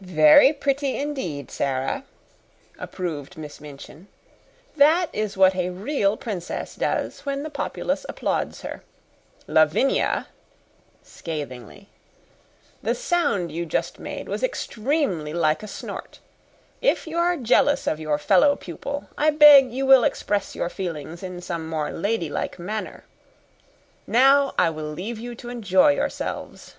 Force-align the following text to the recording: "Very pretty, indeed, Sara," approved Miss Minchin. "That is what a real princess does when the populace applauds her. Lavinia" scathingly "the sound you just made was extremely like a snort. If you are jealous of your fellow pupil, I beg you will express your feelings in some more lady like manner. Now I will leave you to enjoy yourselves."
"Very 0.00 0.54
pretty, 0.54 0.96
indeed, 0.96 1.50
Sara," 1.50 2.04
approved 2.78 3.36
Miss 3.36 3.60
Minchin. 3.60 4.08
"That 4.74 5.10
is 5.12 5.36
what 5.36 5.54
a 5.54 5.68
real 5.68 6.16
princess 6.16 6.74
does 6.74 7.26
when 7.26 7.42
the 7.42 7.50
populace 7.50 8.06
applauds 8.08 8.62
her. 8.62 8.82
Lavinia" 9.46 10.28
scathingly 11.02 11.90
"the 12.82 12.94
sound 12.94 13.52
you 13.52 13.66
just 13.66 13.98
made 13.98 14.30
was 14.30 14.42
extremely 14.42 15.34
like 15.34 15.62
a 15.62 15.68
snort. 15.68 16.20
If 16.80 17.06
you 17.06 17.18
are 17.18 17.36
jealous 17.36 17.86
of 17.86 18.00
your 18.00 18.16
fellow 18.16 18.56
pupil, 18.56 19.10
I 19.18 19.28
beg 19.28 19.70
you 19.70 19.84
will 19.84 20.04
express 20.04 20.54
your 20.56 20.70
feelings 20.70 21.22
in 21.22 21.42
some 21.42 21.68
more 21.68 21.92
lady 21.92 22.30
like 22.30 22.58
manner. 22.58 23.04
Now 24.06 24.54
I 24.58 24.70
will 24.70 24.88
leave 24.90 25.18
you 25.18 25.34
to 25.34 25.50
enjoy 25.50 25.92
yourselves." 25.96 26.76